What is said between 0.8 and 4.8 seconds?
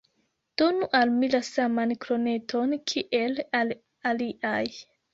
al mi la saman kroneton, kiel al aliaj!